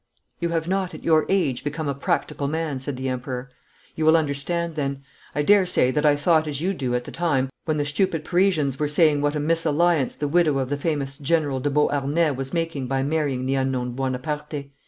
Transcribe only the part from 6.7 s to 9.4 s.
do at the time when the stupid Parisians were saying what a